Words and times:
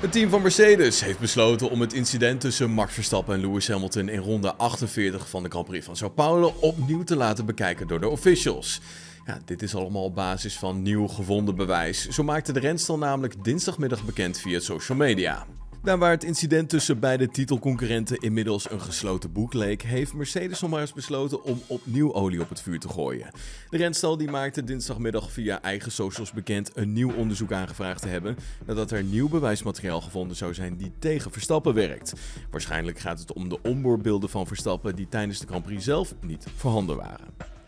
Het 0.00 0.12
team 0.12 0.30
van 0.30 0.42
Mercedes 0.42 1.04
heeft 1.04 1.18
besloten 1.18 1.70
om 1.70 1.80
het 1.80 1.92
incident 1.92 2.40
tussen 2.40 2.70
Max 2.70 2.94
Verstappen 2.94 3.34
en 3.34 3.40
Lewis 3.40 3.68
Hamilton 3.68 4.08
in 4.08 4.18
ronde 4.18 4.54
48 4.54 5.28
van 5.28 5.42
de 5.42 5.48
Grand 5.48 5.66
Prix 5.66 5.84
van 5.86 5.96
Sao 5.96 6.08
Paulo 6.08 6.54
opnieuw 6.60 7.04
te 7.04 7.16
laten 7.16 7.46
bekijken 7.46 7.86
door 7.86 8.00
de 8.00 8.08
officials. 8.08 8.80
Ja, 9.26 9.40
dit 9.44 9.62
is 9.62 9.74
allemaal 9.74 10.04
op 10.04 10.14
basis 10.14 10.58
van 10.58 10.82
nieuw 10.82 11.06
gevonden 11.06 11.56
bewijs. 11.56 12.08
Zo 12.08 12.22
maakte 12.22 12.52
de 12.52 12.60
renstal 12.60 12.98
namelijk 12.98 13.44
dinsdagmiddag 13.44 14.04
bekend 14.04 14.38
via 14.38 14.60
social 14.60 14.98
media. 14.98 15.46
Daar 15.82 15.98
waar 15.98 16.10
het 16.10 16.24
incident 16.24 16.68
tussen 16.68 16.98
beide 16.98 17.28
titelconcurrenten 17.28 18.18
inmiddels 18.18 18.70
een 18.70 18.80
gesloten 18.80 19.32
boek 19.32 19.54
leek, 19.54 19.82
heeft 19.82 20.14
Mercedes 20.14 20.60
nog 20.60 20.70
maar 20.70 20.80
eens 20.80 20.92
besloten 20.92 21.44
om 21.44 21.62
opnieuw 21.66 22.14
olie 22.14 22.40
op 22.40 22.48
het 22.48 22.60
vuur 22.60 22.78
te 22.78 22.88
gooien. 22.88 23.30
De 23.70 23.76
renstal 23.76 24.16
die 24.16 24.30
maakte 24.30 24.64
dinsdagmiddag 24.64 25.32
via 25.32 25.62
eigen 25.62 25.92
socials 25.92 26.32
bekend 26.32 26.76
een 26.76 26.92
nieuw 26.92 27.12
onderzoek 27.12 27.52
aangevraagd 27.52 28.02
te 28.02 28.08
hebben, 28.08 28.36
nadat 28.66 28.90
er 28.90 29.02
nieuw 29.02 29.28
bewijsmateriaal 29.28 30.00
gevonden 30.00 30.36
zou 30.36 30.54
zijn 30.54 30.76
die 30.76 30.92
tegen 30.98 31.32
Verstappen 31.32 31.74
werkt. 31.74 32.12
Waarschijnlijk 32.50 32.98
gaat 32.98 33.18
het 33.18 33.32
om 33.32 33.48
de 33.48 33.62
onboardbeelden 33.62 34.30
van 34.30 34.46
Verstappen 34.46 34.96
die 34.96 35.08
tijdens 35.08 35.38
de 35.38 35.46
Grand 35.46 35.64
Prix 35.64 35.84
zelf 35.84 36.14
niet 36.20 36.46
voorhanden 36.56 36.96
waren. 36.96 37.59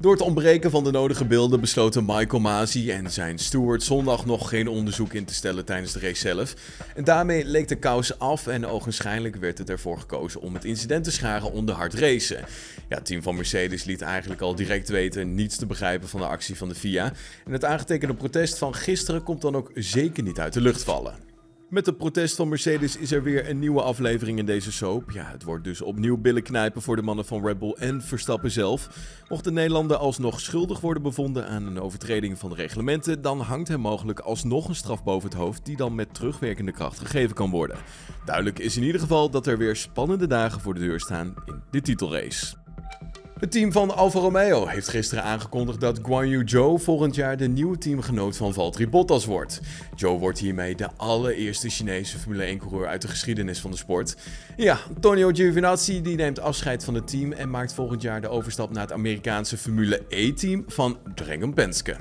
Door 0.00 0.12
het 0.12 0.20
ontbreken 0.20 0.70
van 0.70 0.84
de 0.84 0.90
nodige 0.90 1.24
beelden 1.24 1.60
besloten 1.60 2.04
Michael 2.06 2.40
Masi 2.40 2.90
en 2.90 3.10
zijn 3.10 3.38
steward 3.38 3.82
zondag 3.82 4.26
nog 4.26 4.48
geen 4.48 4.68
onderzoek 4.68 5.12
in 5.12 5.24
te 5.24 5.34
stellen 5.34 5.64
tijdens 5.64 5.92
de 5.92 6.00
race 6.00 6.20
zelf. 6.20 6.54
En 6.94 7.04
daarmee 7.04 7.44
leek 7.44 7.68
de 7.68 7.76
kous 7.76 8.18
af 8.18 8.46
en 8.46 8.66
ogenschijnlijk 8.66 9.36
werd 9.36 9.58
het 9.58 9.70
ervoor 9.70 9.98
gekozen 9.98 10.40
om 10.40 10.54
het 10.54 10.64
incident 10.64 11.04
te 11.04 11.10
scharen 11.10 11.52
onder 11.52 11.74
hard 11.74 11.94
racen. 11.94 12.44
Ja, 12.88 12.96
het 12.96 13.04
team 13.04 13.22
van 13.22 13.36
Mercedes 13.36 13.84
liet 13.84 14.02
eigenlijk 14.02 14.40
al 14.40 14.54
direct 14.54 14.88
weten 14.88 15.34
niets 15.34 15.56
te 15.56 15.66
begrijpen 15.66 16.08
van 16.08 16.20
de 16.20 16.26
actie 16.26 16.56
van 16.56 16.68
de 16.68 16.74
FIA. 16.74 17.12
En 17.44 17.52
het 17.52 17.64
aangetekende 17.64 18.14
protest 18.14 18.58
van 18.58 18.74
gisteren 18.74 19.22
komt 19.22 19.40
dan 19.40 19.56
ook 19.56 19.70
zeker 19.74 20.22
niet 20.22 20.38
uit 20.38 20.52
de 20.52 20.60
lucht 20.60 20.82
vallen. 20.82 21.29
Met 21.70 21.86
het 21.86 21.96
protest 21.96 22.36
van 22.36 22.48
Mercedes 22.48 22.96
is 22.96 23.12
er 23.12 23.22
weer 23.22 23.48
een 23.48 23.58
nieuwe 23.58 23.82
aflevering 23.82 24.38
in 24.38 24.46
deze 24.46 24.72
soap. 24.72 25.10
Ja, 25.10 25.24
het 25.24 25.42
wordt 25.42 25.64
dus 25.64 25.82
opnieuw 25.82 26.16
billen 26.16 26.42
knijpen 26.42 26.82
voor 26.82 26.96
de 26.96 27.02
mannen 27.02 27.24
van 27.24 27.46
Red 27.46 27.58
Bull 27.58 27.74
en 27.78 28.02
Verstappen 28.02 28.50
zelf. 28.50 28.88
Mocht 29.28 29.44
de 29.44 29.52
Nederlander 29.52 29.96
alsnog 29.96 30.40
schuldig 30.40 30.80
worden 30.80 31.02
bevonden 31.02 31.46
aan 31.46 31.66
een 31.66 31.80
overtreding 31.80 32.38
van 32.38 32.50
de 32.50 32.56
reglementen, 32.56 33.22
dan 33.22 33.40
hangt 33.40 33.68
hem 33.68 33.80
mogelijk 33.80 34.20
alsnog 34.20 34.68
een 34.68 34.74
straf 34.74 35.04
boven 35.04 35.28
het 35.28 35.38
hoofd 35.38 35.64
die 35.64 35.76
dan 35.76 35.94
met 35.94 36.14
terugwerkende 36.14 36.72
kracht 36.72 36.98
gegeven 36.98 37.34
kan 37.34 37.50
worden. 37.50 37.78
Duidelijk 38.24 38.58
is 38.58 38.76
in 38.76 38.82
ieder 38.82 39.00
geval 39.00 39.30
dat 39.30 39.46
er 39.46 39.58
weer 39.58 39.76
spannende 39.76 40.26
dagen 40.26 40.60
voor 40.60 40.74
de 40.74 40.80
deur 40.80 41.00
staan 41.00 41.34
in 41.46 41.62
de 41.70 41.80
titelrace. 41.80 42.59
Het 43.40 43.52
team 43.52 43.72
van 43.72 43.96
Alfa 43.96 44.18
Romeo 44.18 44.66
heeft 44.66 44.88
gisteren 44.88 45.24
aangekondigd 45.24 45.80
dat 45.80 45.98
Guan 46.02 46.28
Yu 46.28 46.42
Zhou 46.48 46.80
volgend 46.80 47.14
jaar 47.14 47.36
de 47.36 47.48
nieuwe 47.48 47.78
teamgenoot 47.78 48.36
van 48.36 48.52
Valtteri 48.52 48.88
Bottas 48.88 49.24
wordt. 49.24 49.60
Zhou 49.94 50.18
wordt 50.18 50.38
hiermee 50.38 50.74
de 50.74 50.88
allereerste 50.96 51.68
Chinese 51.68 52.18
Formule 52.18 52.56
1-coureur 52.56 52.86
uit 52.86 53.02
de 53.02 53.08
geschiedenis 53.08 53.60
van 53.60 53.70
de 53.70 53.76
sport. 53.76 54.16
Ja, 54.56 54.78
Antonio 54.94 55.30
Giovinazzi 55.32 56.02
die 56.02 56.16
neemt 56.16 56.40
afscheid 56.40 56.84
van 56.84 56.94
het 56.94 57.08
team 57.08 57.32
en 57.32 57.50
maakt 57.50 57.72
volgend 57.72 58.02
jaar 58.02 58.20
de 58.20 58.28
overstap 58.28 58.70
naar 58.72 58.82
het 58.82 58.92
Amerikaanse 58.92 59.56
Formule 59.56 60.02
E-team 60.08 60.64
van 60.66 60.98
Dragon 61.14 61.54
Penske. 61.54 61.96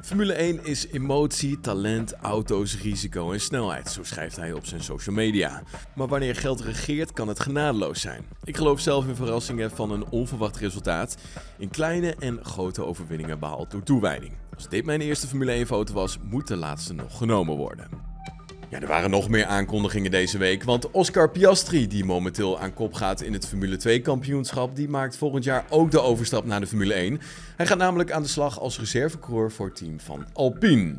Formule 0.00 0.32
1 0.32 0.64
is 0.64 0.86
emotie, 0.86 1.60
talent, 1.60 2.12
auto's, 2.12 2.80
risico 2.80 3.32
en 3.32 3.40
snelheid, 3.40 3.90
zo 3.90 4.02
schrijft 4.02 4.36
hij 4.36 4.52
op 4.52 4.66
zijn 4.66 4.82
social 4.82 5.14
media. 5.14 5.62
Maar 5.94 6.08
wanneer 6.08 6.36
geld 6.36 6.60
regeert, 6.60 7.12
kan 7.12 7.28
het 7.28 7.40
genadeloos 7.40 8.00
zijn. 8.00 8.24
Ik 8.44 8.56
geloof 8.56 8.80
zelf 8.80 9.06
in 9.06 9.14
verrassingen 9.14 9.70
van 9.70 9.90
een 9.90 10.08
onverwacht 10.08 10.56
resultaat, 10.56 11.16
in 11.58 11.70
kleine 11.70 12.14
en 12.18 12.44
grote 12.44 12.84
overwinningen 12.84 13.38
behaald 13.38 13.70
door 13.70 13.82
toewijding. 13.82 14.32
Als 14.54 14.68
dit 14.68 14.84
mijn 14.84 15.00
eerste 15.00 15.26
Formule 15.26 15.64
1-foto 15.64 15.92
was, 15.92 16.18
moet 16.22 16.46
de 16.48 16.56
laatste 16.56 16.94
nog 16.94 17.16
genomen 17.16 17.56
worden. 17.56 18.05
Ja, 18.68 18.80
er 18.80 18.86
waren 18.86 19.10
nog 19.10 19.28
meer 19.28 19.44
aankondigingen 19.44 20.10
deze 20.10 20.38
week, 20.38 20.62
want 20.62 20.90
Oscar 20.90 21.30
Piastri, 21.30 21.86
die 21.86 22.04
momenteel 22.04 22.58
aan 22.58 22.74
kop 22.74 22.94
gaat 22.94 23.20
in 23.20 23.32
het 23.32 23.46
Formule 23.46 23.76
2 23.76 24.00
kampioenschap, 24.00 24.76
die 24.76 24.88
maakt 24.88 25.16
volgend 25.16 25.44
jaar 25.44 25.64
ook 25.68 25.90
de 25.90 26.00
overstap 26.00 26.44
naar 26.44 26.60
de 26.60 26.66
Formule 26.66 26.94
1. 26.94 27.20
Hij 27.56 27.66
gaat 27.66 27.78
namelijk 27.78 28.12
aan 28.12 28.22
de 28.22 28.28
slag 28.28 28.60
als 28.60 28.78
reservecoureur 28.78 29.52
voor 29.52 29.66
het 29.66 29.76
team 29.76 30.00
van 30.00 30.26
Alpine. 30.32 30.96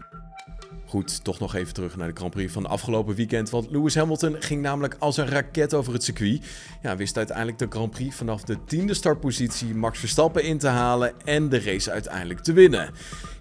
Goed, 0.88 1.24
toch 1.24 1.40
nog 1.40 1.56
even 1.56 1.74
terug 1.74 1.96
naar 1.96 2.08
de 2.08 2.16
Grand 2.16 2.32
Prix 2.32 2.54
van 2.54 2.66
afgelopen 2.66 3.16
weekend. 3.16 3.50
Want 3.50 3.72
Lewis 3.72 3.96
Hamilton 3.96 4.36
ging 4.40 4.62
namelijk 4.62 4.96
als 5.00 5.18
een 5.18 5.28
raket 5.28 5.74
over 5.74 5.94
het 5.94 6.04
circuit. 6.04 6.46
Ja, 6.82 6.96
wist 6.96 7.18
uiteindelijk 7.18 7.58
de 7.58 7.68
Grand 7.70 7.92
Prix 7.92 8.16
vanaf 8.16 8.44
de 8.44 8.58
tiende 8.66 8.94
startpositie 8.94 9.76
Max 9.76 10.00
Verstappen 10.00 10.44
in 10.44 10.58
te 10.58 10.68
halen 10.68 11.14
en 11.26 11.50
de 11.50 11.60
race 11.60 11.92
uiteindelijk 11.92 12.40
te 12.40 12.54
winnen. 12.54 12.92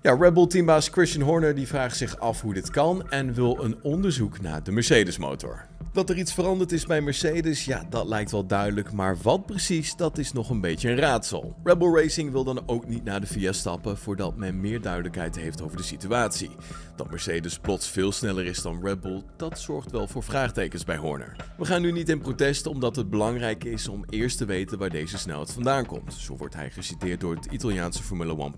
Ja, 0.02 0.16
Red 0.16 0.34
Bull 0.34 0.46
teambaas 0.46 0.88
Christian 0.88 1.22
Horner 1.28 1.54
die 1.54 1.66
vraagt 1.66 1.96
zich 1.96 2.18
af 2.18 2.40
hoe 2.40 2.54
dit 2.54 2.70
kan 2.70 3.10
en 3.10 3.34
wil 3.34 3.64
een 3.64 3.76
onderzoek 3.82 4.40
naar 4.40 4.62
de 4.62 4.72
Mercedes 4.72 5.18
motor. 5.18 5.66
Dat 5.96 6.10
er 6.10 6.18
iets 6.18 6.34
veranderd 6.34 6.72
is 6.72 6.86
bij 6.86 7.00
Mercedes, 7.00 7.64
ja, 7.64 7.86
dat 7.90 8.06
lijkt 8.06 8.30
wel 8.30 8.46
duidelijk, 8.46 8.92
maar 8.92 9.16
wat 9.22 9.46
precies, 9.46 9.96
dat 9.96 10.18
is 10.18 10.32
nog 10.32 10.50
een 10.50 10.60
beetje 10.60 10.90
een 10.90 10.96
raadsel. 10.96 11.56
Red 11.64 11.78
Bull 11.78 11.94
Racing 11.94 12.32
wil 12.32 12.44
dan 12.44 12.62
ook 12.68 12.86
niet 12.86 13.04
naar 13.04 13.20
de 13.20 13.26
VIA 13.26 13.52
stappen 13.52 13.98
voordat 13.98 14.36
men 14.36 14.60
meer 14.60 14.80
duidelijkheid 14.80 15.36
heeft 15.36 15.62
over 15.62 15.76
de 15.76 15.82
situatie. 15.82 16.50
Dat 16.96 17.10
Mercedes 17.10 17.58
plots 17.58 17.88
veel 17.90 18.12
sneller 18.12 18.44
is 18.46 18.62
dan 18.62 18.80
Red 18.82 19.00
Bull, 19.00 19.22
dat 19.36 19.58
zorgt 19.58 19.90
wel 19.90 20.08
voor 20.08 20.22
vraagtekens 20.22 20.84
bij 20.84 20.96
Horner. 20.96 21.36
We 21.58 21.64
gaan 21.64 21.82
nu 21.82 21.92
niet 21.92 22.08
in 22.08 22.20
protest 22.20 22.66
omdat 22.66 22.96
het 22.96 23.10
belangrijk 23.10 23.64
is 23.64 23.88
om 23.88 24.04
eerst 24.08 24.38
te 24.38 24.44
weten 24.44 24.78
waar 24.78 24.90
deze 24.90 25.18
snelheid 25.18 25.52
vandaan 25.52 25.86
komt. 25.86 26.14
Zo 26.14 26.36
wordt 26.36 26.54
hij 26.54 26.70
geciteerd 26.70 27.20
door 27.20 27.34
het 27.34 27.46
Italiaanse 27.46 28.02
Formule 28.02 28.52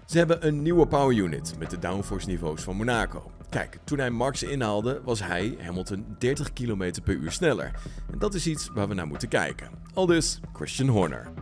1.1. 0.00 0.04
Ze 0.06 0.18
hebben 0.18 0.46
een 0.46 0.62
nieuwe 0.62 0.86
power 0.86 1.16
unit 1.16 1.54
met 1.58 1.70
de 1.70 1.78
downforce 1.78 2.28
niveaus 2.28 2.62
van 2.62 2.76
Monaco. 2.76 3.30
Kijk, 3.54 3.78
toen 3.84 3.98
hij 3.98 4.10
Max 4.10 4.42
inhaalde, 4.42 5.00
was 5.04 5.22
hij, 5.22 5.56
Hamilton, 5.60 6.06
30 6.18 6.52
km 6.52 6.92
per 7.04 7.14
uur 7.14 7.32
sneller. 7.32 7.70
En 8.12 8.18
dat 8.18 8.34
is 8.34 8.46
iets 8.46 8.68
waar 8.72 8.88
we 8.88 8.94
naar 8.94 9.06
moeten 9.06 9.28
kijken. 9.28 9.68
Al 9.92 10.06
dus 10.06 10.40
Christian 10.52 10.88
Horner. 10.88 11.32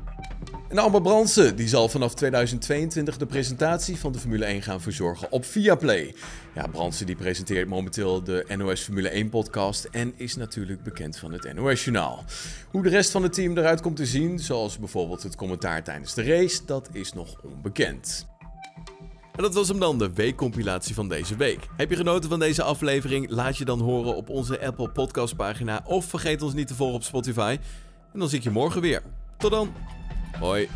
En 0.69 0.78
Amber 0.78 1.03
Brandsen 1.03 1.56
die 1.56 1.69
zal 1.69 1.89
vanaf 1.89 2.15
2022 2.15 3.17
de 3.17 3.27
presentatie 3.27 3.97
van 3.97 4.12
de 4.12 4.19
Formule 4.19 4.45
1 4.45 4.62
gaan 4.62 4.81
verzorgen 4.81 5.33
op 5.33 5.45
Viaplay. 5.45 6.15
Ja, 6.55 6.67
Brandsen 6.67 7.06
die 7.06 7.17
presenteert 7.17 7.69
momenteel 7.69 8.25
de 8.25 8.45
NOS 8.56 8.81
Formule 8.81 9.09
1 9.09 9.28
podcast 9.28 9.84
en 9.84 10.12
is 10.17 10.37
natuurlijk 10.37 10.83
bekend 10.83 11.17
van 11.17 11.33
het 11.33 11.55
NOS 11.55 11.84
Journaal. 11.84 12.25
Hoe 12.71 12.83
de 12.83 12.89
rest 12.89 13.11
van 13.11 13.22
het 13.22 13.33
team 13.33 13.59
eruit 13.59 13.81
komt 13.81 13.97
te 13.97 14.06
zien, 14.06 14.39
zoals 14.39 14.78
bijvoorbeeld 14.78 15.22
het 15.22 15.37
commentaar 15.37 15.83
tijdens 15.83 16.15
de 16.15 16.22
race, 16.22 16.61
dat 16.67 16.89
is 16.93 17.12
nog 17.12 17.41
onbekend. 17.43 18.31
En 19.37 19.43
dat 19.43 19.54
was 19.54 19.69
hem 19.69 19.78
dan, 19.78 19.98
de 19.98 20.12
weekcompilatie 20.12 20.94
van 20.94 21.09
deze 21.09 21.37
week. 21.37 21.69
Heb 21.76 21.91
je 21.91 21.97
genoten 21.97 22.31
van 22.31 22.38
deze 22.38 22.62
aflevering? 22.62 23.31
Laat 23.31 23.56
je 23.56 23.65
dan 23.65 23.81
horen 23.81 24.16
op 24.16 24.28
onze 24.28 24.66
Apple 24.66 24.88
Podcast 24.88 25.37
pagina 25.37 25.82
of 25.84 26.04
vergeet 26.04 26.43
ons 26.43 26.54
niet 26.54 26.66
te 26.66 26.75
volgen 26.75 26.97
op 26.97 27.03
Spotify. 27.03 27.56
En 28.12 28.19
dan 28.19 28.28
zie 28.28 28.38
ik 28.38 28.44
je 28.44 28.50
morgen 28.50 28.81
weer. 28.81 29.03
Tot 29.38 29.50
dan. 29.50 29.75
Hoi. 30.41 30.69